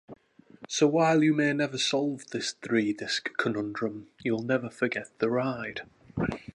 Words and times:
So 0.67 0.87
while 0.87 1.21
you 1.21 1.31
may 1.35 1.53
never 1.53 1.77
solve 1.77 2.25
this 2.31 2.53
three-disc 2.53 3.29
conundrum, 3.37 4.07
you'll 4.23 4.41
never 4.41 4.71
forget 4.71 5.11
the 5.19 5.29
ride. 5.29 5.81